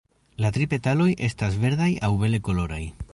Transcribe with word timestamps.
La 0.45 0.49
tri 0.55 0.65
petaloj 0.71 1.07
estas 1.29 1.59
verdaj 1.67 1.91
aŭ 2.09 2.13
bele 2.25 2.43
koloraj. 2.49 2.83